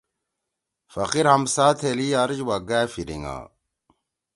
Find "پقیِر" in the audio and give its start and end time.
0.91-1.27